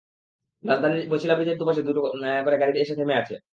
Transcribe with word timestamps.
রাজধানীর 0.63 1.09
বছিলা 1.09 1.33
ব্রিজের 1.35 1.57
দুপাশে 1.57 1.79
একটা 1.79 1.89
দুটো 1.89 2.01
করে 2.45 2.57
গাড়ি 2.61 2.71
এসে 2.83 2.93
থেমে 2.95 3.15
আছে। 3.15 3.35